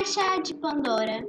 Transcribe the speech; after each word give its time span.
Caixa 0.00 0.40
de 0.42 0.54
Pandora. 0.54 1.22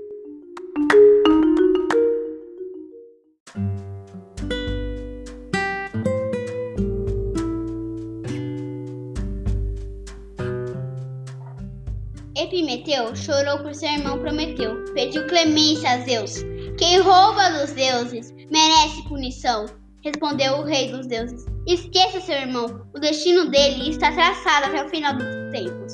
Epimeteu 12.33 13.13
chorou 13.13 13.59
por 13.59 13.75
seu 13.75 13.89
irmão 13.89 14.17
Prometeu, 14.19 14.85
pediu 14.93 15.27
clemência 15.27 15.91
a 15.91 15.97
Zeus. 15.99 16.35
Quem 16.77 17.01
rouba 17.01 17.49
dos 17.49 17.73
deuses 17.73 18.33
merece 18.49 19.03
punição, 19.09 19.65
respondeu 20.01 20.59
o 20.59 20.63
rei 20.63 20.89
dos 20.89 21.07
deuses. 21.07 21.45
Esqueça 21.67 22.21
seu 22.21 22.35
irmão, 22.35 22.87
o 22.95 22.99
destino 22.99 23.51
dele 23.51 23.89
está 23.89 24.13
traçado 24.13 24.67
até 24.67 24.85
o 24.85 24.89
final 24.89 25.13
dos 25.13 25.51
tempos. 25.51 25.93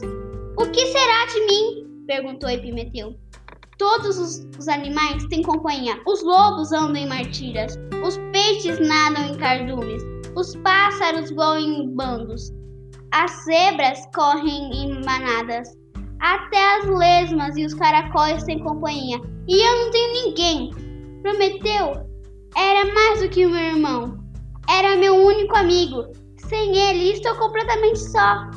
O 0.59 0.70
que 0.70 0.86
será 0.86 1.25
de 1.25 1.39
mim? 1.48 1.87
Perguntou 2.07 2.49
Epimeteu. 2.49 3.16
Todos 3.77 4.17
os, 4.17 4.47
os, 4.57 4.67
animais 4.67 5.23
têm 5.25 5.43
companhia. 5.43 6.02
Os 6.07 6.23
lobos 6.23 6.71
andam 6.71 6.95
em 6.95 7.07
martiras, 7.07 7.77
os 8.03 8.17
peixes 8.31 8.80
nadam 8.80 9.25
em 9.25 9.38
cardumes, 9.38 10.02
os 10.35 10.55
pássaros 10.57 11.30
voam 11.30 11.59
em 11.59 11.95
bandos, 11.95 12.52
as 13.11 13.30
zebras 13.43 13.99
correm 14.16 14.71
em 14.73 15.05
manadas, 15.05 15.77
até 16.20 16.77
as 16.77 16.85
lesmas 16.85 17.55
e 17.55 17.66
os 17.66 17.75
caracóis 17.75 18.44
têm 18.44 18.59
companhia. 18.59 19.19
E 19.47 19.61
eu 19.61 19.83
não 19.83 19.91
tenho 19.91 20.25
ninguém. 20.25 20.71
Prometeu 21.21 22.08
era 22.55 22.91
mais 22.91 23.21
do 23.21 23.30
que 23.30 23.45
meu 23.45 23.55
irmão. 23.55 24.17
Era 24.67 24.95
meu 24.95 25.16
único 25.16 25.55
amigo. 25.55 26.05
Sem 26.38 26.75
ele, 26.75 27.11
estou 27.11 27.35
completamente 27.35 27.99
só. 27.99 28.49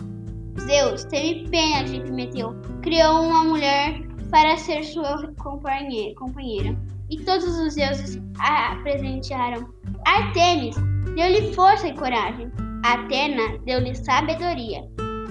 Zeus 0.60 1.04
teve 1.04 1.48
pena 1.51 1.84
de 1.84 1.96
Epimeteu. 1.96 2.54
Criou 2.82 3.23
uma 3.23 3.45
mulher 3.45 4.00
para 4.30 4.56
ser 4.56 4.82
sua 4.84 5.32
companheira. 5.38 6.76
E 7.10 7.18
todos 7.24 7.59
os 7.59 7.74
deuses 7.74 8.20
a 8.38 8.76
presentearam. 8.82 9.68
Artemis 10.06 10.76
deu-lhe 11.14 11.52
força 11.54 11.88
e 11.88 11.95
coragem. 11.95 12.51
Atena 12.84 13.58
deu-lhe 13.66 13.95
sabedoria. 13.95 14.82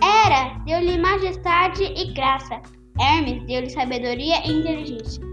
Hera 0.02 0.62
deu-lhe 0.66 0.98
majestade 0.98 1.84
e 1.84 2.14
graça. 2.14 2.62
Hermes 3.00 3.44
deu-lhe 3.48 3.70
sabedoria 3.70 4.46
e 4.46 4.60
inteligência. 4.60 5.24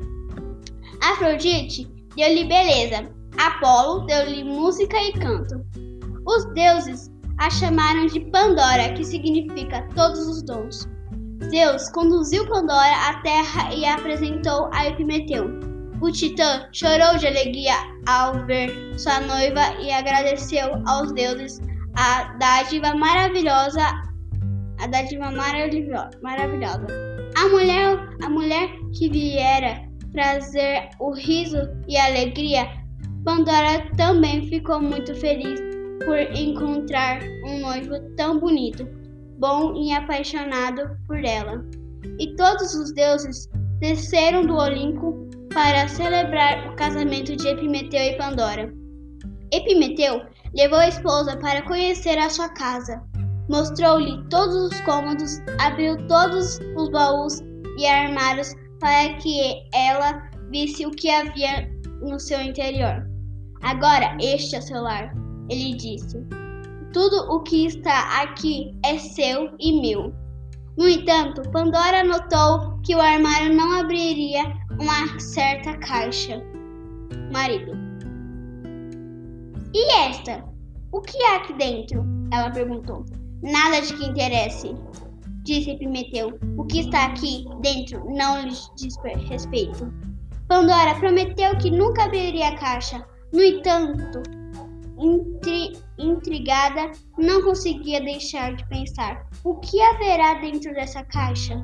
Afrodite 1.02 1.86
deu-lhe 2.16 2.44
beleza. 2.44 3.10
Apolo 3.36 4.06
deu-lhe 4.06 4.42
música 4.44 4.96
e 5.02 5.12
canto. 5.12 5.60
Os 6.26 6.46
deuses 6.54 7.10
a 7.38 7.50
chamaram 7.50 8.06
de 8.06 8.20
Pandora, 8.30 8.94
que 8.94 9.04
significa 9.04 9.86
todos 9.94 10.20
os 10.26 10.42
dons. 10.42 10.88
Zeus 11.44 11.88
conduziu 11.90 12.46
Pandora 12.48 13.08
à 13.08 13.20
terra 13.20 13.72
e 13.74 13.84
a 13.84 13.94
apresentou 13.94 14.68
a 14.72 14.86
Epimeteu. 14.88 15.48
O 16.00 16.10
titã 16.10 16.66
chorou 16.72 17.16
de 17.18 17.26
alegria 17.26 17.74
ao 18.06 18.44
ver 18.46 18.70
sua 18.98 19.20
noiva 19.20 19.74
e 19.80 19.90
agradeceu 19.90 20.82
aos 20.86 21.12
deuses 21.12 21.60
a 21.94 22.34
dádiva 22.38 22.94
maravilhosa, 22.94 23.82
a 24.78 24.86
dádiva 24.86 25.30
maravilhosa. 25.30 26.86
A 27.36 27.48
mulher, 27.48 28.08
a 28.22 28.28
mulher 28.28 28.68
que 28.92 29.08
viera 29.08 29.86
trazer 30.12 30.88
o 30.98 31.12
riso 31.12 31.58
e 31.88 31.96
a 31.96 32.06
alegria, 32.06 32.66
Pandora 33.24 33.90
também 33.96 34.46
ficou 34.48 34.80
muito 34.80 35.14
feliz 35.14 35.60
por 36.04 36.18
encontrar 36.18 37.20
um 37.44 37.60
noivo 37.60 37.98
tão 38.16 38.38
bonito, 38.38 38.88
bom 39.38 39.74
e 39.76 39.92
apaixonado 39.92 40.96
por 41.06 41.24
ela. 41.24 41.64
E 42.18 42.34
todos 42.36 42.74
os 42.74 42.92
deuses 42.94 43.48
desceram 43.80 44.46
do 44.46 44.56
Olimpo 44.56 45.28
para 45.52 45.88
celebrar 45.88 46.70
o 46.70 46.76
casamento 46.76 47.36
de 47.36 47.48
Epimeteu 47.48 48.02
e 48.02 48.16
Pandora. 48.16 48.72
Epimeteu 49.52 50.22
levou 50.54 50.78
a 50.78 50.88
esposa 50.88 51.36
para 51.36 51.62
conhecer 51.62 52.18
a 52.18 52.30
sua 52.30 52.48
casa, 52.48 53.02
mostrou-lhe 53.48 54.22
todos 54.28 54.54
os 54.54 54.80
cômodos, 54.80 55.38
abriu 55.60 55.96
todos 56.08 56.58
os 56.76 56.90
baús 56.90 57.42
e 57.78 57.86
armários 57.86 58.54
para 58.80 59.14
que 59.14 59.62
ela 59.72 60.22
visse 60.50 60.86
o 60.86 60.90
que 60.90 61.10
havia 61.10 61.70
no 62.00 62.18
seu 62.18 62.40
interior. 62.40 63.06
Agora 63.62 64.16
este 64.20 64.56
é 64.56 64.60
seu 64.60 64.82
lar, 64.82 65.12
ele 65.50 65.74
disse. 65.76 66.45
Tudo 66.96 67.30
o 67.30 67.42
que 67.42 67.66
está 67.66 68.22
aqui 68.22 68.74
é 68.82 68.96
seu 68.96 69.54
e 69.60 69.82
meu. 69.82 70.14
No 70.78 70.88
entanto, 70.88 71.42
Pandora 71.50 72.02
notou 72.02 72.80
que 72.80 72.94
o 72.94 73.00
armário 73.02 73.52
não 73.52 73.80
abriria 73.80 74.44
uma 74.80 75.20
certa 75.20 75.76
caixa. 75.76 76.42
Marido. 77.30 77.72
E 79.74 79.92
esta? 80.08 80.42
O 80.90 81.02
que 81.02 81.22
há 81.24 81.36
aqui 81.36 81.52
dentro? 81.58 82.02
Ela 82.32 82.50
perguntou. 82.50 83.04
Nada 83.42 83.82
de 83.82 83.92
que 83.92 84.06
interesse, 84.06 84.74
disse 85.42 85.72
Epimeteu. 85.72 86.38
O 86.56 86.64
que 86.64 86.80
está 86.80 87.08
aqui 87.08 87.44
dentro 87.60 88.02
não 88.06 88.40
lhe 88.40 88.56
diz 88.78 88.96
respeito. 89.28 89.92
Pandora 90.48 90.94
prometeu 90.94 91.58
que 91.58 91.70
nunca 91.70 92.04
abriria 92.04 92.48
a 92.48 92.56
caixa. 92.56 93.06
No 93.34 93.42
entanto, 93.42 94.22
intrigada, 96.26 96.90
não 97.16 97.42
conseguia 97.42 98.00
deixar 98.00 98.54
de 98.54 98.66
pensar: 98.68 99.24
o 99.44 99.54
que 99.56 99.80
haverá 99.80 100.34
dentro 100.34 100.74
dessa 100.74 101.04
caixa? 101.04 101.54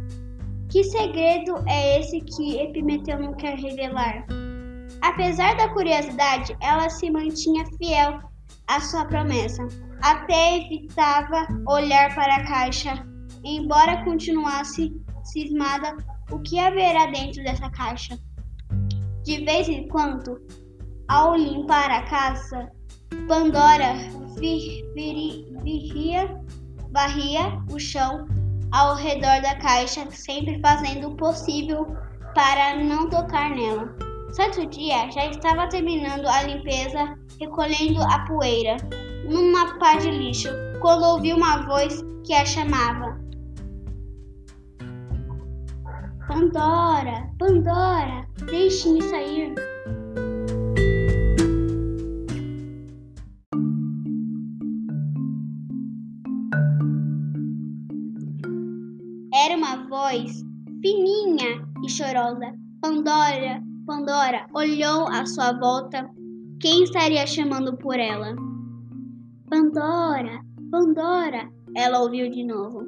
Que 0.71 0.85
segredo 0.85 1.63
é 1.69 2.01
esse 2.01 2.21
que 2.21 2.59
Epimeteu 2.61 3.19
não 3.19 3.35
quer 3.35 3.59
revelar? 3.59 4.25
Apesar 5.03 5.57
da 5.57 5.69
curiosidade, 5.69 6.57
ela 6.61 6.89
se 6.89 7.11
mantinha 7.11 7.65
fiel 7.77 8.21
à 8.69 8.81
sua 8.81 9.05
promessa. 9.05 9.67
Até 10.01 10.59
evitava 10.59 11.47
olhar 11.69 12.15
para 12.15 12.37
a 12.37 12.47
caixa, 12.47 13.07
embora 13.45 14.05
continuasse 14.05 14.93
cismada 15.25 15.97
o 16.31 16.39
que 16.39 16.59
haverá 16.59 17.07
dentro 17.07 17.43
dessa 17.45 17.69
caixa. 17.71 18.19
De 19.25 19.45
vez 19.45 19.69
em 19.69 19.87
quando, 19.89 20.41
ao 21.09 21.37
limpar 21.37 21.91
a 21.91 22.03
casa, 22.05 22.71
Pandora 23.29 23.95
viria, 24.95 26.41
varria 26.93 27.63
o 27.71 27.79
chão 27.79 28.27
ao 28.73 28.97
redor 28.97 29.41
da 29.43 29.55
caixa, 29.57 30.11
sempre 30.11 30.61
fazendo 30.61 31.09
o 31.09 31.17
possível 31.17 31.97
para 32.35 32.77
não 32.83 33.09
tocar 33.09 33.51
nela. 33.51 33.95
Certo 34.33 34.67
dia, 34.67 35.11
já 35.11 35.27
estava 35.27 35.69
terminando 35.69 36.27
a 36.27 36.43
limpeza, 36.43 37.19
recolhendo 37.39 38.03
a 38.03 38.19
poeira 38.21 38.77
numa 39.29 39.79
pá 39.79 39.97
de 39.97 40.11
lixo, 40.11 40.49
quando 40.81 41.05
ouviu 41.05 41.37
uma 41.37 41.67
voz 41.67 42.03
que 42.25 42.35
a 42.35 42.45
chamava. 42.45 43.21
Pandora, 46.27 47.31
Pandora, 47.39 48.27
deixe-me 48.47 49.03
sair. 49.03 49.55
Era 59.45 59.57
uma 59.57 59.89
voz 59.89 60.41
fininha 60.81 61.67
e 61.85 61.91
chorosa. 61.91 62.55
Pandora, 62.81 63.61
Pandora 63.85 64.47
olhou 64.55 65.09
à 65.09 65.27
sua 65.27 65.53
volta. 65.59 66.09
Quem 66.61 66.85
estaria 66.85 67.27
chamando 67.27 67.77
por 67.77 67.99
ela? 67.99 68.37
Pandora, 69.51 70.41
Pandora, 70.71 71.51
ela 71.75 72.03
ouviu 72.03 72.31
de 72.31 72.45
novo. 72.45 72.85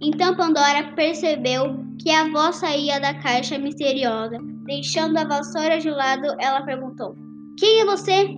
Então 0.00 0.34
Pandora 0.34 0.94
percebeu 0.94 1.76
que 1.98 2.10
a 2.10 2.26
voz 2.30 2.56
saía 2.56 2.98
da 2.98 3.12
caixa 3.12 3.58
misteriosa. 3.58 4.38
Deixando 4.64 5.18
a 5.18 5.24
vassoura 5.24 5.78
de 5.78 5.90
lado, 5.90 6.26
ela 6.38 6.62
perguntou: 6.62 7.14
Quem 7.58 7.82
é 7.82 7.84
você? 7.84 8.34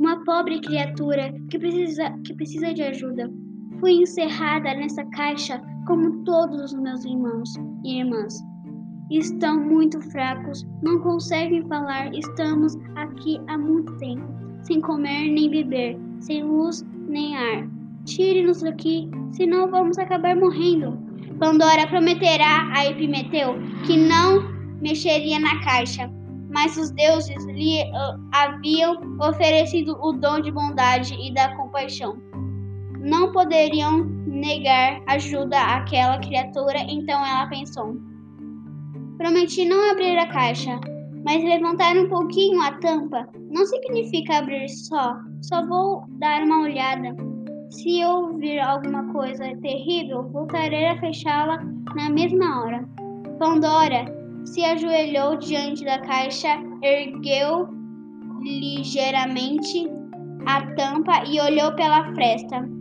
Uma 0.00 0.24
pobre 0.24 0.60
criatura 0.60 1.32
que 1.48 1.60
precisa, 1.60 2.10
que 2.26 2.34
precisa 2.34 2.74
de 2.74 2.82
ajuda. 2.82 3.30
Fui 3.78 3.92
encerrada 3.92 4.74
nessa 4.74 5.04
caixa 5.10 5.62
como 5.86 6.24
todos 6.24 6.72
os 6.72 6.74
meus 6.74 7.04
irmãos 7.04 7.54
e 7.84 8.00
irmãs. 8.00 8.42
Estão 9.10 9.60
muito 9.60 10.00
fracos, 10.00 10.66
não 10.82 10.98
conseguem 11.00 11.66
falar. 11.68 12.12
Estamos 12.14 12.76
aqui 12.96 13.40
há 13.48 13.58
muito 13.58 13.96
tempo, 13.98 14.24
sem 14.62 14.80
comer 14.80 15.30
nem 15.30 15.50
beber, 15.50 15.98
sem 16.20 16.42
luz 16.42 16.82
nem 17.08 17.36
ar. 17.36 17.68
Tire-nos 18.04 18.62
daqui, 18.62 19.10
senão 19.32 19.70
vamos 19.70 19.98
acabar 19.98 20.34
morrendo. 20.36 20.98
Pandora 21.38 21.86
prometerá 21.86 22.72
a 22.74 22.86
Epimeteu 22.86 23.56
que 23.86 23.96
não 23.96 24.42
mexeria 24.80 25.38
na 25.38 25.62
caixa, 25.64 26.10
mas 26.50 26.76
os 26.76 26.90
deuses 26.92 27.44
lhe 27.46 27.82
uh, 27.82 28.20
haviam 28.32 29.18
oferecido 29.20 29.98
o 30.00 30.12
dom 30.12 30.40
de 30.40 30.50
bondade 30.50 31.14
e 31.14 31.34
da 31.34 31.54
compaixão. 31.56 32.16
Não 33.04 33.32
poderiam 33.32 34.02
negar 34.26 35.02
ajuda 35.06 35.60
àquela 35.60 36.18
criatura, 36.20 36.78
então 36.88 37.24
ela 37.24 37.46
pensou: 37.48 37.94
Prometi 39.18 39.66
não 39.66 39.90
abrir 39.90 40.16
a 40.16 40.26
caixa, 40.26 40.80
mas 41.22 41.44
levantar 41.44 41.94
um 41.98 42.08
pouquinho 42.08 42.62
a 42.62 42.72
tampa 42.72 43.28
não 43.50 43.66
significa 43.66 44.38
abrir 44.38 44.70
só. 44.70 45.18
Só 45.42 45.66
vou 45.66 46.04
dar 46.18 46.42
uma 46.44 46.62
olhada. 46.62 47.14
Se 47.68 48.00
eu 48.00 48.08
ouvir 48.08 48.58
alguma 48.58 49.12
coisa 49.12 49.54
terrível, 49.60 50.22
voltarei 50.30 50.86
a 50.86 50.98
fechá-la 50.98 51.58
na 51.94 52.08
mesma 52.08 52.62
hora. 52.62 52.88
Pandora 53.38 54.06
se 54.46 54.64
ajoelhou 54.64 55.36
diante 55.36 55.84
da 55.84 55.98
caixa, 55.98 56.58
ergueu 56.82 57.68
ligeiramente 58.40 59.90
a 60.46 60.62
tampa 60.74 61.24
e 61.26 61.38
olhou 61.38 61.74
pela 61.74 62.14
fresta. 62.14 62.73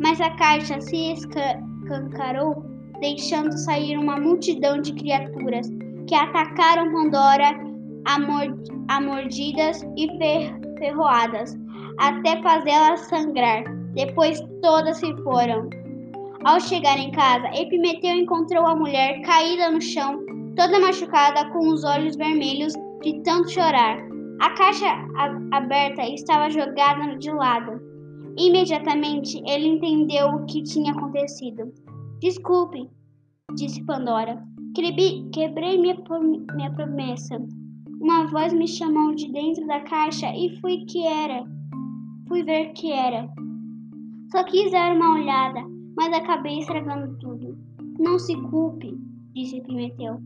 Mas 0.00 0.20
a 0.20 0.30
caixa 0.30 0.80
se 0.80 1.12
escancarou, 1.12 2.64
deixando 3.00 3.56
sair 3.56 3.96
uma 3.96 4.18
multidão 4.18 4.80
de 4.80 4.92
criaturas 4.92 5.68
que 6.06 6.14
atacaram 6.14 6.92
Pandora 6.92 7.68
a, 8.88 9.00
mordidas 9.00 9.82
e 9.96 10.08
ferroadas, 10.78 11.54
até 11.98 12.40
fazê-la 12.42 12.96
sangrar. 12.96 13.64
Depois 13.94 14.40
todas 14.62 14.98
se 14.98 15.14
foram. 15.22 15.68
Ao 16.44 16.60
chegar 16.60 16.98
em 16.98 17.10
casa, 17.10 17.48
Epimeteu 17.54 18.14
encontrou 18.14 18.66
a 18.66 18.76
mulher 18.76 19.20
caída 19.22 19.70
no 19.70 19.80
chão, 19.80 20.24
toda 20.56 20.80
machucada, 20.80 21.50
com 21.50 21.68
os 21.68 21.84
olhos 21.84 22.16
vermelhos 22.16 22.72
de 23.02 23.20
tanto 23.22 23.50
chorar. 23.50 23.98
A 24.40 24.50
caixa 24.50 24.86
aberta 25.52 26.02
estava 26.02 26.48
jogada 26.48 27.16
de 27.16 27.30
lado. 27.30 27.87
Imediatamente 28.38 29.42
ele 29.44 29.66
entendeu 29.66 30.28
o 30.28 30.46
que 30.46 30.62
tinha 30.62 30.92
acontecido. 30.92 31.72
Desculpe, 32.20 32.88
disse 33.56 33.84
Pandora. 33.84 34.40
Quebrei 34.74 35.76
minha, 35.76 35.96
minha 36.54 36.70
promessa. 36.72 37.36
Uma 38.00 38.28
voz 38.28 38.52
me 38.52 38.68
chamou 38.68 39.12
de 39.12 39.32
dentro 39.32 39.66
da 39.66 39.80
caixa 39.80 40.32
e 40.36 40.56
fui 40.60 40.84
que 40.84 41.04
era. 41.04 41.44
Fui 42.28 42.44
ver 42.44 42.72
que 42.74 42.92
era. 42.92 43.28
Só 44.30 44.44
quis 44.44 44.70
dar 44.70 44.94
uma 44.94 45.14
olhada, 45.14 45.60
mas 45.96 46.12
acabei 46.12 46.60
estragando 46.60 47.18
tudo. 47.18 47.58
Não 47.98 48.20
se 48.20 48.36
culpe, 48.50 48.96
disse 49.34 49.60
Pimentel, 49.62 50.20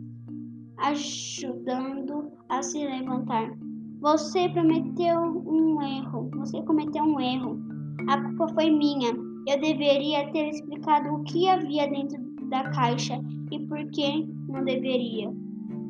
ajudando 0.77 2.31
a 2.51 2.63
se 2.63 2.85
levantar. 2.85 3.57
Você 4.01 4.49
prometeu 4.51 5.19
um 5.47 5.81
erro. 5.81 6.29
Você 6.35 6.61
cometeu 6.63 7.05
um 7.05 7.19
erro. 7.19 7.72
A 8.09 8.21
culpa 8.21 8.49
foi 8.55 8.71
minha. 8.71 9.11
Eu 9.49 9.61
deveria 9.61 10.31
ter 10.33 10.51
explicado 10.51 11.15
o 11.15 11.25
que 11.25 11.49
havia 11.49 11.89
dentro 11.89 12.19
da 12.49 12.71
caixa 12.71 13.21
e 13.51 13.59
por 13.67 13.91
que 13.91 14.27
não 14.49 14.65
deveria 14.65 15.31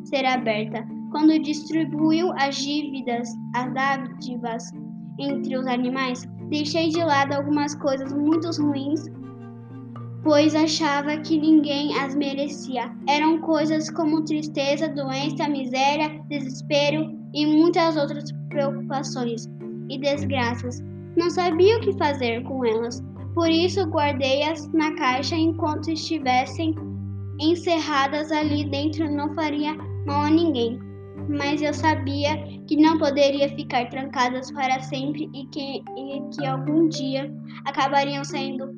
ser 0.04 0.24
aberta 0.24 0.86
quando 1.12 1.38
distribuiu 1.38 2.32
as 2.32 2.56
dívidas, 2.56 3.28
as 3.54 3.72
dádivas 3.74 4.70
entre 5.20 5.56
os 5.56 5.66
animais, 5.66 6.26
deixei 6.48 6.88
de 6.88 7.04
lado 7.04 7.34
algumas 7.34 7.74
coisas 7.74 8.10
muito 8.12 8.48
ruins, 8.60 9.04
pois 10.24 10.54
achava 10.54 11.18
que 11.18 11.38
ninguém 11.38 11.96
as 11.98 12.14
merecia. 12.14 12.90
Eram 13.06 13.42
coisas 13.42 13.90
como 13.90 14.24
tristeza, 14.24 14.88
doença, 14.88 15.46
miséria, 15.48 16.18
desespero 16.30 17.14
e 17.34 17.44
muitas 17.44 17.96
outras 17.96 18.32
preocupações 18.48 19.46
e 19.90 19.98
desgraças. 19.98 20.82
Não 21.16 21.30
sabia 21.30 21.78
o 21.78 21.80
que 21.80 21.96
fazer 21.98 22.42
com 22.44 22.64
elas, 22.64 23.02
por 23.34 23.48
isso 23.48 23.82
guardei-as 23.84 24.70
na 24.72 24.94
caixa 24.94 25.36
enquanto 25.36 25.90
estivessem 25.90 26.74
encerradas 27.40 28.30
ali 28.30 28.64
dentro, 28.64 29.10
não 29.10 29.34
faria 29.34 29.74
mal 30.06 30.22
a 30.22 30.30
ninguém 30.30 30.78
mas 31.28 31.62
eu 31.62 31.72
sabia 31.72 32.36
que 32.66 32.76
não 32.76 32.98
poderia 32.98 33.48
ficar 33.48 33.88
trancadas 33.88 34.50
para 34.52 34.80
sempre 34.80 35.28
e 35.34 35.46
que, 35.46 35.82
e 35.96 36.22
que 36.32 36.46
algum 36.46 36.88
dia 36.88 37.32
acabariam 37.64 38.24
saindo, 38.24 38.70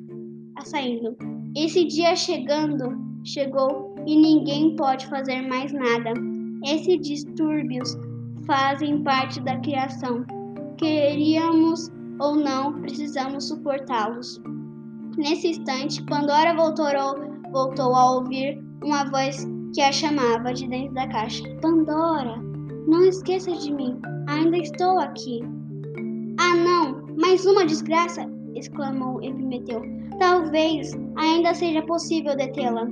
saindo. 0.63 1.15
Esse 1.55 1.85
dia 1.85 2.15
chegando, 2.15 2.97
chegou 3.23 3.95
e 4.05 4.15
ninguém 4.15 4.75
pode 4.75 5.05
fazer 5.07 5.41
mais 5.41 5.71
nada. 5.73 6.13
Esses 6.65 6.99
distúrbios 7.01 7.97
fazem 8.45 9.03
parte 9.03 9.39
da 9.41 9.57
criação. 9.59 10.25
Queríamos 10.77 11.89
ou 12.19 12.35
não, 12.35 12.81
precisamos 12.81 13.47
suportá-los. 13.47 14.41
Nesse 15.17 15.49
instante, 15.49 16.03
Pandora 16.03 16.55
voltou, 16.55 16.85
voltou 17.51 17.95
a 17.95 18.11
ouvir 18.15 18.61
uma 18.83 19.05
voz 19.05 19.47
que 19.73 19.81
a 19.81 19.91
chamava 19.91 20.53
de 20.53 20.67
dentro 20.67 20.93
da 20.93 21.07
caixa. 21.07 21.43
Pandora, 21.61 22.35
não 22.87 23.03
esqueça 23.05 23.51
de 23.51 23.73
mim, 23.73 23.99
ainda 24.27 24.57
estou 24.57 24.99
aqui. 24.99 25.41
Ah, 26.39 26.55
não, 26.55 27.05
mais 27.17 27.45
uma 27.45 27.65
desgraça! 27.65 28.25
exclamou 28.55 29.21
Epimeteu. 29.21 29.81
Talvez 30.19 30.93
ainda 31.17 31.53
seja 31.53 31.81
possível 31.81 32.35
detê-la. 32.35 32.87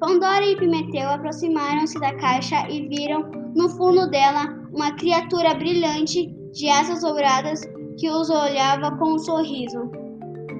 Pandora 0.00 0.44
e 0.44 0.52
Epimeteu 0.52 1.08
aproximaram-se 1.08 1.98
da 2.00 2.14
caixa 2.14 2.68
e 2.68 2.88
viram 2.88 3.30
no 3.54 3.68
fundo 3.68 4.08
dela 4.10 4.58
uma 4.72 4.92
criatura 4.92 5.54
brilhante 5.54 6.26
de 6.52 6.68
asas 6.68 7.02
douradas 7.02 7.60
que 7.98 8.10
os 8.10 8.30
olhava 8.30 8.96
com 8.96 9.14
um 9.14 9.18
sorriso. 9.18 9.90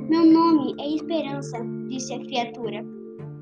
Meu 0.09 0.25
nome 0.27 0.75
é 0.81 0.95
Esperança, 0.95 1.59
disse 1.89 2.13
a 2.13 2.19
criatura. 2.19 2.85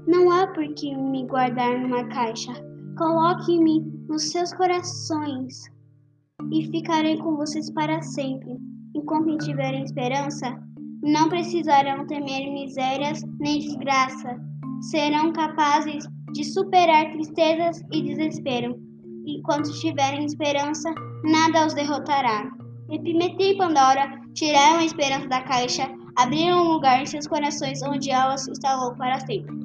Não 0.07 0.31
há 0.31 0.47
por 0.49 0.67
que 0.75 0.95
me 0.95 1.27
guardar 1.27 1.79
numa 1.79 2.05
caixa. 2.09 2.53
Coloque-me 2.97 3.81
nos 4.09 4.31
seus 4.31 4.53
corações 4.55 5.65
e 6.53 6.67
ficarei 6.71 7.17
com 7.19 7.37
vocês 7.37 7.71
para 7.71 8.01
sempre. 8.03 8.57
Enquanto 8.95 9.39
tiverem 9.39 9.85
esperança, 9.85 10.59
não 11.03 11.29
precisarão 11.29 12.07
temer 12.07 12.53
misérias 12.53 13.23
nem 13.39 13.61
desgraça. 13.61 14.41
Serão 14.91 15.33
capazes 15.33 16.05
de 16.33 16.45
superar 16.45 17.13
tristezas 17.13 17.83
e 17.93 18.03
desespero. 18.03 18.79
Enquanto 19.27 19.73
tiverem 19.81 20.25
esperança, 20.25 20.93
nada 21.25 21.67
os 21.67 21.75
derrotará. 21.75 22.51
Epimetria 22.91 23.53
e 23.53 23.57
Pandora 23.59 24.19
tiraram 24.33 24.79
a 24.79 24.85
esperança 24.85 25.29
da 25.29 25.43
caixa, 25.43 25.87
abriram 26.17 26.63
um 26.63 26.73
lugar 26.73 27.03
em 27.03 27.07
seus 27.07 27.27
corações 27.27 27.83
onde 27.83 28.11
ela 28.11 28.37
se 28.39 28.51
instalou 28.51 28.95
para 28.95 29.21
sempre. 29.21 29.58